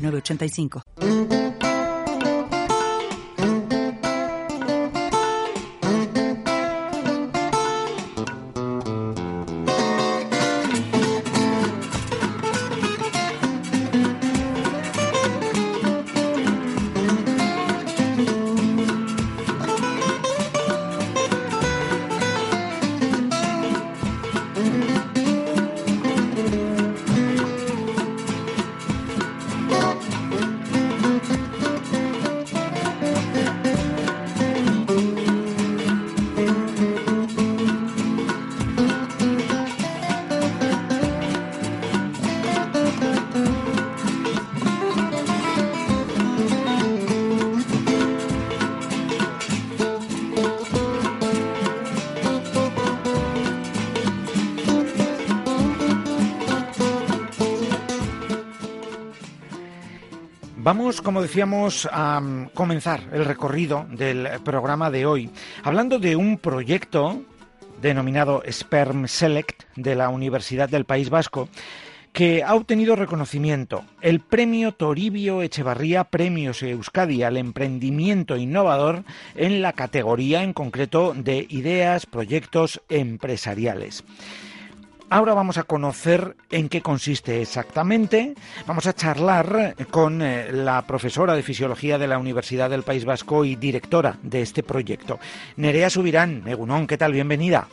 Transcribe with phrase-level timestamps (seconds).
[0.00, 1.19] 906985.
[60.62, 65.30] Vamos, como decíamos, a mm, comenzar el recorrido del programa de hoy,
[65.62, 67.22] hablando de un proyecto
[67.80, 71.48] denominado Sperm Select de la Universidad del País Vasco,
[72.12, 79.04] que ha obtenido reconocimiento, el premio Toribio Echevarría Premios Euskadi al emprendimiento innovador
[79.36, 84.04] en la categoría en concreto de ideas, proyectos empresariales.
[85.12, 88.36] Ahora vamos a conocer en qué consiste exactamente.
[88.64, 93.44] Vamos a charlar con eh, la profesora de Fisiología de la Universidad del País Vasco
[93.44, 95.18] y directora de este proyecto.
[95.56, 97.12] Nerea Subirán, Egunón, ¿qué tal?
[97.12, 97.66] Bienvenida.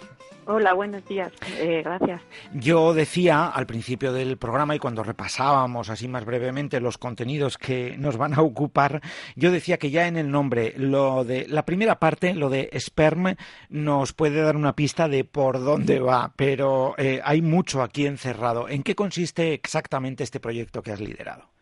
[0.49, 1.33] Hola, buenos días.
[1.59, 2.21] Eh, gracias.
[2.53, 7.97] Yo decía al principio del programa y cuando repasábamos así más brevemente los contenidos que
[7.97, 9.01] nos van a ocupar,
[9.35, 13.35] yo decía que ya en el nombre, lo de la primera parte, lo de sperm,
[13.69, 18.69] nos puede dar una pista de por dónde va, pero eh, hay mucho aquí encerrado.
[18.69, 21.56] ¿En qué consiste exactamente este proyecto que has liderado?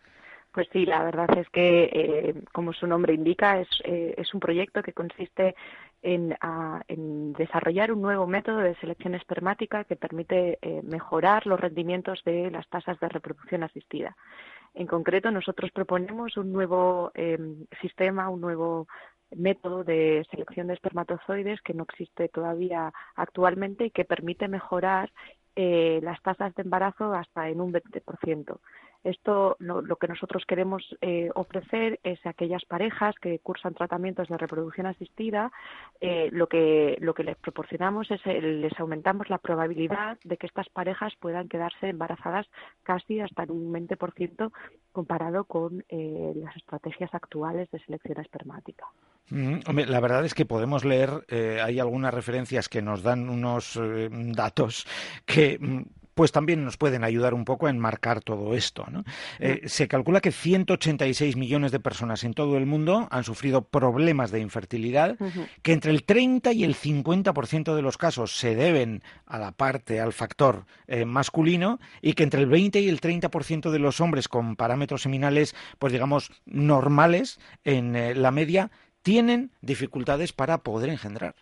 [0.56, 4.82] Pues sí, la verdad es que, eh, como su nombre indica, es, es un proyecto
[4.82, 5.54] que consiste
[6.02, 12.50] en, desarrollar un nuevo método de selección espermática que permite eh, mejorar los rendimientos de
[12.52, 14.16] las tasas de reproducción asistida.
[14.76, 18.88] En concreto, nosotros proponemos un nuevo em, sistema, un nuevo
[19.36, 25.12] método de selección de espermatozoides que no existe todavía actualmente y que permite mejorar
[25.58, 28.60] eh, las tasas de embarazo hasta en un 20%.
[29.06, 34.38] Esto lo que nosotros queremos eh, ofrecer es a aquellas parejas que cursan tratamientos de
[34.38, 35.52] reproducción asistida,
[36.02, 40.70] eh, lo, que, lo que les proporcionamos es, les aumentamos la probabilidad de que estas
[40.70, 42.48] parejas puedan quedarse embarazadas
[42.82, 44.52] casi hasta un 20%
[44.92, 48.88] comparado con eh, las estrategias actuales de selección espermática.
[49.30, 51.12] Mm, la verdad es que podemos leer,
[51.64, 53.80] hay algunas referencias que nos dan unos
[54.36, 54.88] datos
[55.28, 58.86] que mm, pues también nos pueden ayudar un poco a enmarcar todo esto.
[59.40, 64.32] Eh, se calcula que 186 millones de personas en todo el mundo han sufrido problemas
[64.32, 65.18] de infertilidad,
[65.62, 70.00] que entre el 30 y el 50% de los casos se deben a la parte,
[70.00, 74.30] al factor eh, masculino, y que entre el 20 y el 30% de los hombres
[74.30, 78.72] con parámetros seminales, pues digamos, normales en eh, la media,
[79.02, 81.36] tienen dificultades para poder engendrar.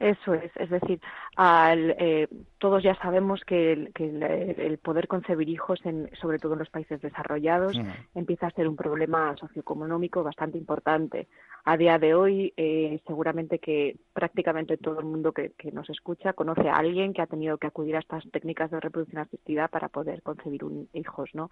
[0.00, 0.98] Eso es, es decir,
[1.42, 2.28] al, eh,
[2.58, 7.80] todos ya sabemos que, el, poder concebir hijos, en, sobre todo en los países desarrollados,
[8.14, 11.28] empieza a ser un problema socioeconómico bastante importante.
[11.64, 16.68] A día de hoy, eh, seguramente que prácticamente todo el mundo que, nos escucha conoce
[16.68, 20.22] a alguien que ha tenido que acudir a estas técnicas de reproducción asistida para poder
[20.22, 21.48] concebir un, hijos, ¿no?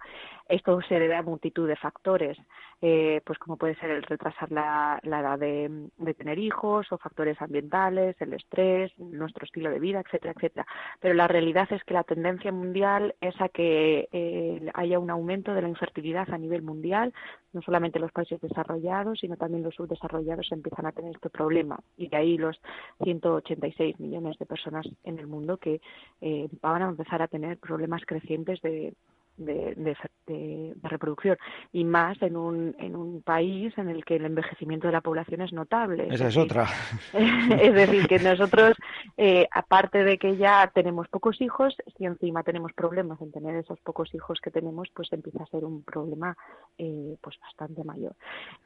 [0.47, 2.37] Esto se debe a multitud de factores,
[2.81, 7.41] eh, pues como puede ser el retrasar la, edad de, de tener hijos o factores
[7.41, 10.65] ambientales, el estrés, nuestro estilo de vida, etcétera, etcétera.
[10.99, 15.53] Pero la realidad es que la tendencia mundial es a que eh, haya un aumento
[15.53, 17.13] de la infertilidad a nivel mundial,
[17.53, 21.79] no solamente los países desarrollados, sino también los subdesarrollados empiezan a tener este problema.
[21.97, 22.59] Y de ahí los
[23.03, 25.81] 186 millones de personas en el mundo que
[26.21, 28.93] eh, van a empezar a tener problemas crecientes de,
[29.39, 31.37] de, reproducción
[31.71, 35.41] y más en un, en un país en el que el envejecimiento de la población
[35.41, 36.07] es notable.
[36.11, 36.67] Esa es, otra.
[37.13, 38.77] es decir, que nosotros,
[39.17, 43.79] eh, aparte de que ya tenemos pocos hijos, si encima tenemos problemas en tener esos
[43.79, 46.35] pocos hijos que tenemos, pues empieza a ser un problema
[46.77, 48.15] eh, pues bastante mayor.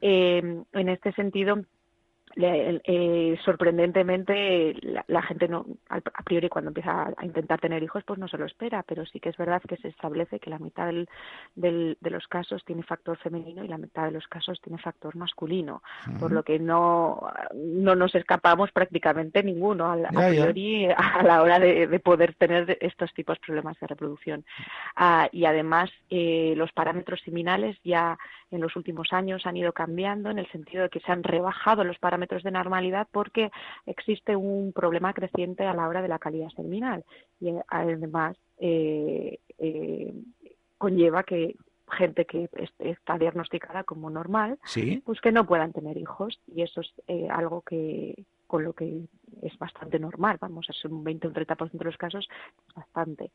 [0.00, 1.56] Eh, en este sentido,
[2.36, 4.74] eh, sorprendentemente
[5.06, 8.46] la, gente no a priori cuando empieza a intentar tener hijos pues no se lo
[8.46, 11.08] espera pero sí que es verdad que se establece que la mitad del,
[11.54, 15.82] de los casos tiene factor femenino y la mitad de los casos tiene factor masculino
[16.18, 17.20] por lo que no
[17.54, 23.36] no nos escapamos prácticamente ninguno a, priori a la hora de, poder tener estos tipos
[23.36, 24.44] de problemas de reproducción.
[24.96, 28.18] Ah, y además eh, los parámetros seminales ya
[28.50, 31.84] en los últimos años han ido cambiando en el sentido de que se han rebajado
[31.84, 33.50] los parámetros de normalidad porque
[33.86, 37.04] existe un problema creciente a la hora de la calidad terminal.
[37.40, 40.14] Y eh, además eh, eh,
[40.78, 41.56] conlleva que
[41.90, 42.48] gente que
[42.78, 44.58] está diagnosticada como normal,
[45.04, 46.40] pues que no puedan tener hijos.
[46.46, 49.06] Y eso es algo que con lo que
[49.42, 52.28] es bastante normal, vamos, a ser un 20 o un 30% de los casos
[52.68, 53.30] es bastante.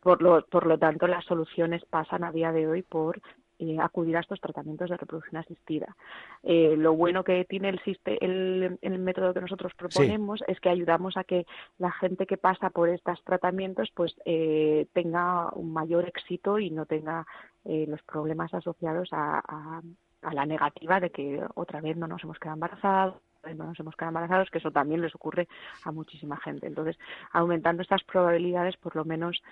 [0.00, 3.20] Por, lo, por lo tanto, las soluciones pasan a día de hoy por
[3.60, 5.96] eh, acudir a estos tratamientos de reproducción asistida.
[6.44, 11.16] Eh, lo bueno que tiene el, el, el, método que nosotros proponemos es que ayudamos
[11.16, 11.44] a que
[11.78, 16.86] la gente que pasa por estos tratamientos pues eh, tenga un mayor éxito y no
[16.86, 17.26] tenga
[17.64, 22.54] los problemas asociados a, a, la negativa de que otra vez no nos hemos quedado
[22.54, 23.16] embarazados
[23.56, 25.48] no nos hemos quedado embarazados, que eso también les ocurre
[25.84, 26.66] a muchísima gente.
[26.66, 26.98] Entonces,
[27.32, 29.42] aumentando estas probabilidades, por lo menos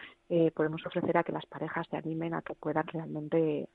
[0.55, 3.69] podemos ofrecer a que las parejas se animen a que puedan realmente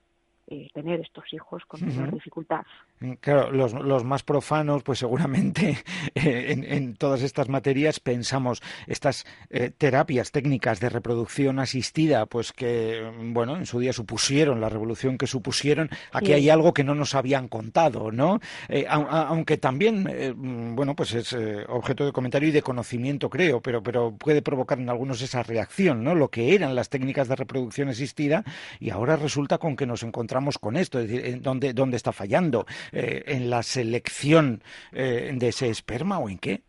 [0.48, 2.62] eh, tener estos hijos con menor dificultad.
[2.98, 5.78] Mm, claro, los, los, más profanos, pues seguramente
[6.16, 12.52] eh, en, en, todas estas materias pensamos estas eh, terapias técnicas de reproducción asistida, pues
[12.52, 15.88] que, bueno, en su día supusieron la revolución que supusieron.
[16.10, 18.40] Aquí hay algo que no nos habían contado, ¿no?
[18.88, 20.02] aunque también,
[20.36, 21.36] mm, bueno, pues es
[21.68, 26.02] objeto de comentario y de conocimiento, creo, pero, pero puede provocar en algunos esa reacción,
[26.02, 26.14] ¿no?
[26.14, 28.44] Lo que eran las técnicas de reproducción asistida
[28.80, 30.98] y ahora resulta con que nos encontramos con esto?
[30.98, 32.66] Es decir, ¿dónde, dónde está fallando?
[32.92, 34.62] Eh, ¿En la selección
[34.92, 36.62] eh, de ese esperma o en qué?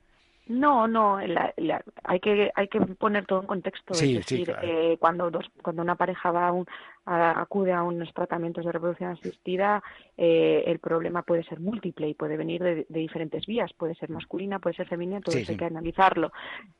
[0.48, 3.94] No, no, hay que hay que poner todo en contexto.
[3.94, 6.65] es decir, eh, cuando dos, cuando una pareja va a un,
[7.06, 9.84] acude a unos tratamientos de reproducción asistida,
[10.18, 14.60] eh, el problema puede ser múltiple y puede venir de, diferentes vías, puede ser masculina,
[14.60, 16.32] puede ser femenina, todo eso hay que analizarlo.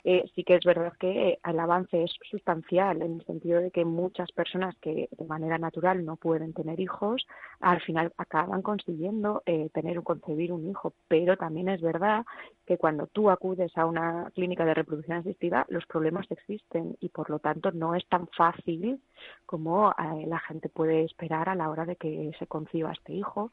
[0.04, 3.86] Eh, sí que es verdad que el avance es sustancial en el sentido de que
[3.86, 7.26] muchas personas que de manera natural no pueden tener hijos,
[7.60, 12.26] al final acaban consiguiendo eh, tener o concebir un hijo, pero también es verdad
[12.66, 17.30] que cuando tú acudes a una clínica de reproducción asistida, los problemas existen y por
[17.30, 19.02] lo tanto no es tan fácil
[19.46, 23.52] como eh, la gente puede esperar a la hora de que se conciba este hijo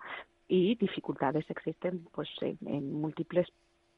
[0.49, 3.47] y dificultades existen pues en múltiples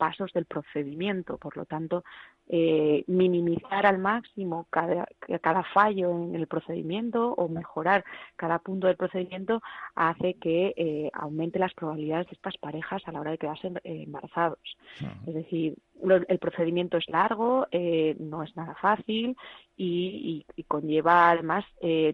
[0.02, 1.38] pasos del procedimiento.
[1.38, 2.02] Por lo tanto,
[2.48, 5.06] eh, minimizar al máximo cada,
[5.40, 8.04] cada fallo en el procedimiento o mejorar
[8.34, 9.62] cada punto del procedimiento
[9.94, 14.76] hace que eh, aumente las probabilidades de estas parejas a la hora de quedarse embarazados.
[15.24, 17.66] Es decir, el procedimiento es largo,
[18.18, 19.36] no es nada fácil
[19.76, 21.64] y, conlleva además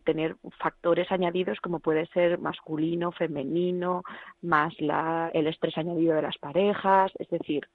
[0.05, 4.03] tener factores añadidos como puede ser masculino, femenino,
[4.43, 7.69] más la, el estrés añadido de las parejas, es decir,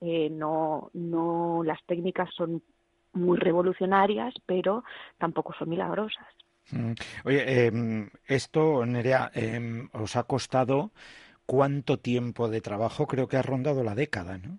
[0.00, 2.62] eh, no, no, las técnicas son
[3.12, 4.82] muy revolucionarias, pero
[5.18, 6.26] tampoco son milagrosas.
[6.70, 6.92] Mm.
[7.24, 10.92] Oye, em, esto, Nerea, em, os ha costado
[11.44, 13.06] cuánto tiempo de trabajo?
[13.06, 14.58] Creo que ha rondado la década, ¿no?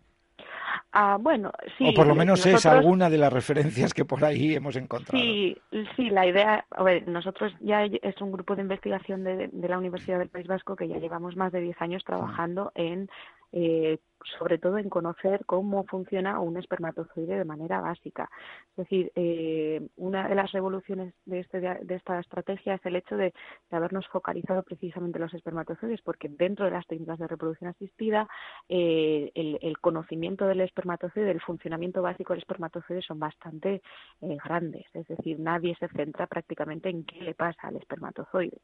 [0.93, 1.87] Ah, bueno, sí.
[1.87, 5.23] O por lo menos es alguna de las referencias que por ahí hemos encontrado.
[5.23, 5.57] Sí,
[5.95, 9.77] sí, la idea, a ver, nosotros ya es un grupo de investigación de, de la
[9.77, 13.09] Universidad del País Vasco que ya llevamos más de 10 años trabajando en
[13.51, 13.99] eh,
[14.39, 18.29] sobre todo en conocer cómo funciona un espermatozoide de manera básica.
[18.71, 23.17] Es decir, eh, una de las revoluciones de, este, de esta estrategia es el hecho
[23.17, 23.33] de,
[23.71, 28.27] habernos focalizado precisamente los espermatozoides, porque dentro de las técnicas de reproducción asistida,
[28.69, 33.81] eh, el, conocimiento del espermatozoide, el funcionamiento básico del espermatozoide son bastante
[34.21, 34.85] eh, grandes.
[34.93, 38.57] Es decir, nadie se centra prácticamente en qué le pasa al espermatozoide.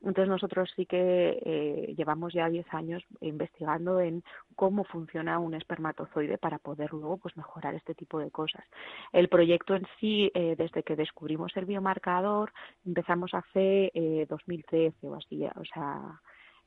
[0.00, 4.22] Entonces nosotros sí que llevamos ya 10 años investigando en
[4.54, 8.64] cómo funciona un espermatozoide para poder luego pues mejorar este tipo de cosas.
[9.12, 12.52] El proyecto en sí, eh, desde que descubrimos el biomarcador,
[12.84, 16.20] empezamos hace eh, 2013 o así, o sea,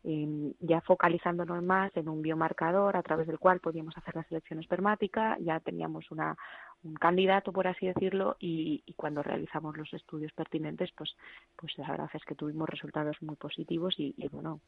[0.03, 5.37] ya focalizándonos más en un biomarcador a través del cual podíamos hacer la selección espermática,
[5.39, 6.35] ya teníamos una,
[6.83, 11.15] un candidato, por así decirlo, y, cuando realizamos los estudios pertinentes, pues,
[11.55, 14.61] pues la verdad es que tuvimos resultados muy positivos y, bueno,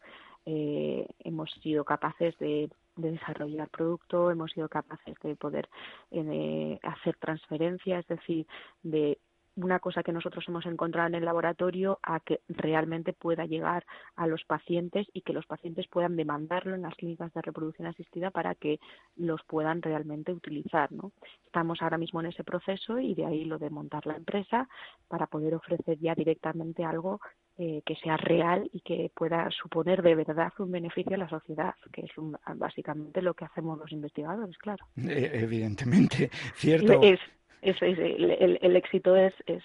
[0.46, 5.68] eh, hemos sido capaces de, desarrollar producto, hemos sido capaces de poder
[6.12, 8.46] eh, hacer transferencias, es decir,
[8.84, 9.18] de
[9.56, 14.28] una cosa que nosotros hemos encontrado en el laboratorio a que realmente pueda llegar a
[14.28, 18.56] los pacientes y que los pacientes puedan demandarlo en las clínicas de reproducción asistida para
[18.56, 18.80] que
[19.16, 20.92] los puedan realmente utilizar.
[20.92, 21.12] ¿no?
[21.46, 24.68] Estamos ahora mismo en ese proceso y de ahí lo de montar la empresa
[25.08, 27.20] para poder ofrecer ya directamente algo
[27.58, 31.76] eh, que sea real y que pueda suponer de verdad un beneficio a la sociedad,
[31.92, 32.12] que es
[32.56, 34.88] básicamente lo que hacemos los investigadores, claro.
[34.98, 37.00] Eh, evidentemente, cierto.
[37.04, 37.20] Es,
[37.64, 39.64] eso es, el, el, éxito es, es,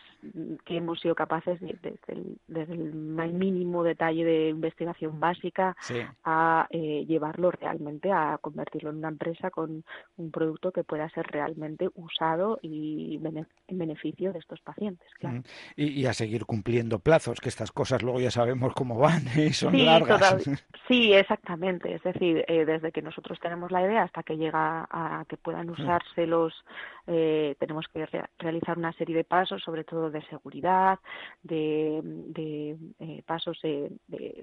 [0.65, 2.93] que hemos sido capaces de, desde, el, desde el
[3.33, 5.77] mínimo detalle de investigación básica
[6.25, 9.85] a eh, llevarlo realmente a convertirlo en una empresa con
[10.17, 13.21] un producto que pueda ser realmente usado y
[13.69, 15.09] en beneficio de estos pacientes.
[15.19, 15.43] Claro.
[15.77, 19.85] Y, a seguir cumpliendo plazos, que estas cosas luego ya sabemos cómo van y son
[19.85, 20.49] largas.
[20.89, 21.95] sí, exactamente.
[21.95, 25.69] Es decir, eh, desde que nosotros tenemos la idea hasta que llega a que puedan
[25.71, 26.55] usarse los,
[27.07, 28.07] eh, tenemos que
[28.39, 30.99] realizar una serie de pasos, sobre todo de seguridad,
[31.43, 33.91] de, de eh, pasos de,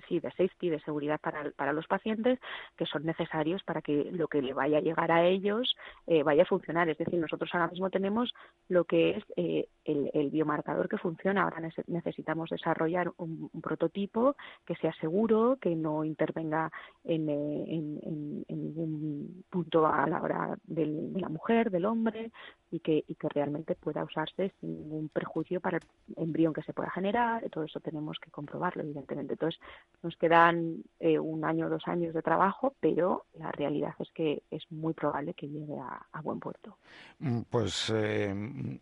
[0.08, 2.40] sí, de safety, de seguridad para, para los pacientes,
[2.75, 5.75] que son necesarios para que lo que le vaya a llegar a ellos
[6.08, 6.90] eh, vaya a funcionar.
[6.90, 8.34] Es decir, nosotros ahora mismo tenemos
[8.68, 11.44] lo que es eh, el, biomarcador que funciona.
[11.44, 16.72] Ahora necesitamos desarrollar un, prototipo que sea seguro, que no intervenga
[17.04, 22.32] en, en, ningún punto a la hora de la mujer, del hombre,
[22.72, 25.84] y que, y que realmente pueda usarse sin ningún perjuicio para el
[26.18, 27.48] embrión que se pueda generar.
[27.50, 29.34] Todo eso tenemos que comprobarlo, evidentemente.
[29.34, 29.60] Entonces,
[30.04, 34.44] nos quedan eh, un año o dos años de trabajo, pero la realidad es que
[34.51, 36.77] es muy probable que llegue a, buen puerto.
[37.20, 38.34] Mm, pues eh,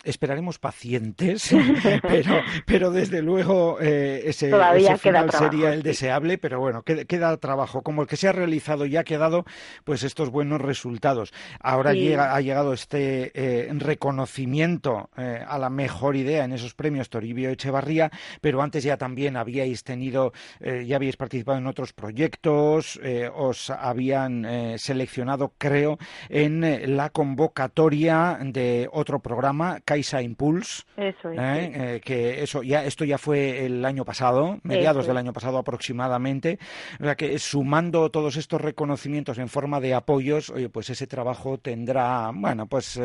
[0.06, 0.60] esperaremos
[2.02, 4.50] pero, pero desde luego eh, ese,
[4.98, 7.82] final sería el deseable, pero bueno, queda, queda, trabajo.
[7.82, 9.46] Como el que se ha realizado y ha quedado,
[9.84, 11.34] pues estos buenos resultados.
[11.60, 13.32] Ahora llega, ha llegado este
[13.80, 19.38] reconocimiento eh, a la mejor idea en esos premios Toribio Echevarría, pero antes ya también
[19.38, 24.46] habíais tenido, eh, ya habíais participado en otros proyectos, eh, os habían
[24.78, 25.98] seleccionado, creo,
[26.30, 30.83] en la convocatoria de otro programa, Caixa Impulse.
[30.96, 32.02] Eso es.
[32.04, 36.60] que eso ya, esto ya fue el año pasado, mediados del año pasado aproximadamente.
[37.00, 41.58] O sea que sumando todos estos reconocimientos en forma de apoyos, oye, pues ese trabajo
[41.58, 43.00] tendrá, bueno, pues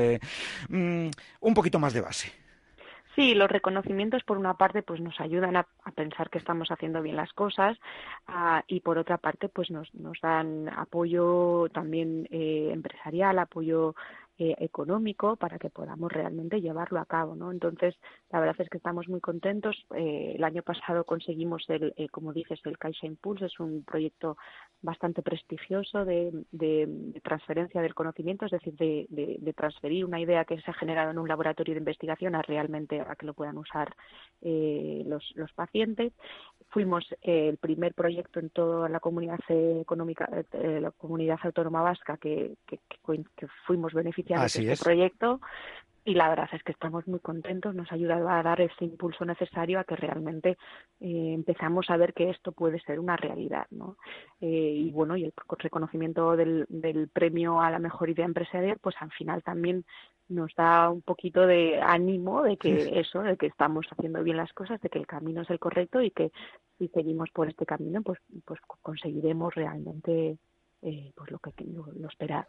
[0.68, 1.08] Mm,
[1.40, 2.32] un poquito más de base.
[3.14, 5.66] Sí, los reconocimientos por una parte pues nos ayudan a,
[5.96, 7.76] pensar que estamos haciendo bien las cosas
[8.28, 13.96] ah, y por otra parte pues nos, nos dan apoyo también eh, empresarial, apoyo
[14.40, 17.50] eh, económico para que podamos realmente llevarlo a cabo, ¿no?
[17.50, 17.96] Entonces,
[18.30, 19.84] la verdad es que estamos muy contentos.
[19.96, 24.36] Eh, el año pasado conseguimos el, eh, como dices, el Caixa Impulse, es un proyecto
[24.80, 26.30] bastante prestigioso de,
[27.24, 31.26] transferencia del conocimiento, es decir, de, transferir una idea que se ha generado en un
[31.26, 33.92] laboratorio de investigación a realmente a que lo puedan usar
[34.40, 36.12] los, pacientes.
[36.68, 42.54] Fuimos el primer proyecto en toda la comunidad económica, la comunidad autónoma vasca que
[43.66, 45.40] fuimos beneficiados este proyecto
[46.08, 49.26] y la verdad es que estamos muy contentos, nos ha ayudado a dar ese impulso
[49.26, 50.56] necesario a que realmente
[51.00, 53.98] eh, empezamos a ver que esto puede ser una realidad, ¿no?
[54.40, 58.96] Eh, y bueno, y el reconocimiento del, del premio a la mejor idea empresarial, pues
[59.00, 59.84] al final también
[60.30, 64.54] nos da un poquito de ánimo de que eso, de que estamos haciendo bien las
[64.54, 66.32] cosas, de que el camino es el correcto y que
[66.78, 70.38] si seguimos por este camino, pues, pues conseguiremos realmente
[70.80, 72.46] eh, pues lo que lo, esperar.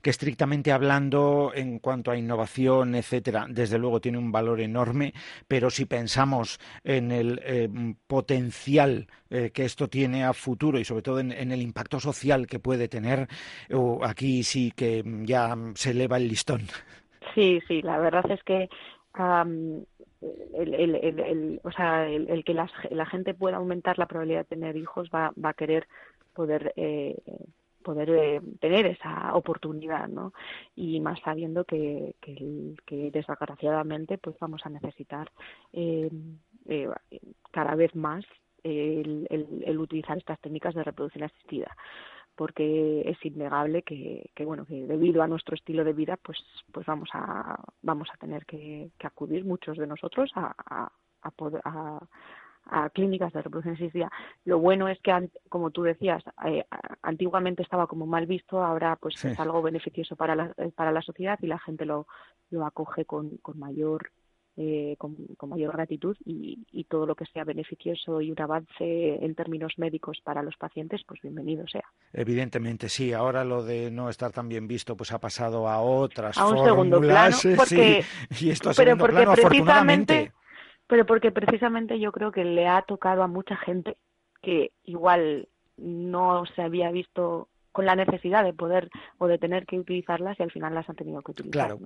[0.00, 5.12] Que estrictamente hablando, en cuanto a innovación, etcétera, desde luego tiene un valor enorme,
[5.46, 7.68] pero si pensamos en el eh,
[8.06, 12.60] potencial eh, que esto tiene a futuro y sobre todo en, el impacto social que
[12.60, 13.28] puede tener,
[14.02, 16.62] aquí sí que ya se eleva el listón.
[17.34, 18.70] Sí, sí, la verdad es que
[20.54, 24.56] el, el, el, o sea, el, que la, la, gente pueda aumentar la probabilidad de
[24.56, 25.86] tener hijos va, va a querer
[26.40, 27.16] poder eh,
[27.82, 30.32] poder eh, tener esa oportunidad, ¿no?
[30.76, 35.30] Y más sabiendo que, que, desgraciadamente pues vamos a necesitar
[35.72, 36.10] eh,
[36.66, 36.88] eh,
[37.50, 38.24] cada vez más
[38.62, 41.74] el, el, utilizar estas técnicas de reproducción asistida
[42.36, 46.38] porque es innegable que, que, bueno que debido a nuestro estilo de vida pues
[46.70, 50.54] pues vamos a vamos a tener que, acudir muchos de nosotros a,
[51.22, 52.00] a, poder, a
[52.70, 54.10] a clínicas de reproducción asistida.
[54.44, 56.64] Lo bueno es que, como tú decías, eh,
[57.02, 61.38] antiguamente estaba como mal visto, ahora pues es algo beneficioso para la, para la sociedad
[61.42, 62.06] y la gente lo,
[62.50, 64.10] lo acoge con, con mayor
[64.56, 65.16] eh, con,
[65.48, 70.20] mayor gratitud y, y, todo lo que sea beneficioso y un avance en términos médicos
[70.22, 71.84] para los pacientes, pues bienvenido sea.
[72.12, 73.12] Evidentemente, sí.
[73.12, 76.62] Ahora lo de no estar tan bien visto, pues ha pasado a otras a un
[76.64, 78.04] segundo plano, porque,
[78.38, 80.32] y esto a segundo plano, afortunadamente.
[80.90, 83.96] Pero porque precisamente yo creo que le ha tocado a mucha gente
[84.42, 89.78] que igual no se había visto con la necesidad de poder o de tener que
[89.78, 91.76] utilizarlas y al final las han tenido que utilizar.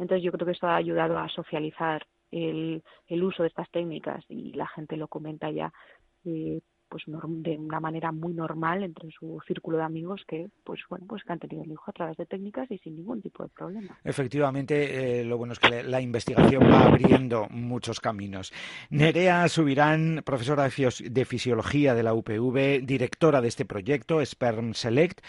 [0.00, 4.24] Entonces yo creo que esto ha ayudado a socializar el, el uso de estas técnicas
[4.28, 5.72] y la gente lo comenta ya
[6.24, 11.06] eh, pues de una manera muy normal entre su círculo de amigos que pues bueno
[11.08, 13.48] pues que han tenido el hijo a través de técnicas y sin ningún tipo de
[13.48, 13.98] problema.
[14.04, 18.52] Efectivamente, eh, lo bueno es que la investigación va abriendo muchos caminos.
[18.90, 25.20] Nerea Subirán, profesora de Fisiología de la UPV, directora de este proyecto, Sperm Select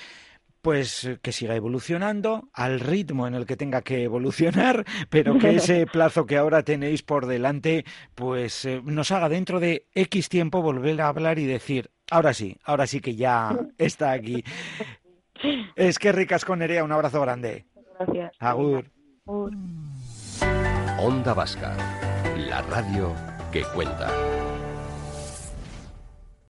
[0.61, 5.55] pues eh, que siga evolucionando al ritmo en el que tenga que evolucionar, pero que
[5.55, 10.61] ese plazo que ahora tenéis por delante, pues eh, nos haga dentro de X tiempo
[10.61, 14.43] volver a hablar y decir, ahora sí, ahora sí que ya está aquí.
[15.75, 17.65] Es que ricas con Nerea, un abrazo grande.
[17.99, 18.33] Gracias.
[18.39, 18.85] Agur.
[20.99, 21.75] Onda Vasca,
[22.37, 23.15] la radio
[23.51, 24.40] que cuenta.